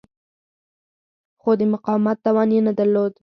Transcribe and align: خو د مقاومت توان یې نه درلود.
خو 1.41 1.51
د 1.59 1.61
مقاومت 1.73 2.17
توان 2.25 2.49
یې 2.55 2.61
نه 2.67 2.73
درلود. 2.79 3.13